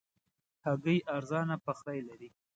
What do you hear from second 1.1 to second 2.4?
ارزانه پخلی لري.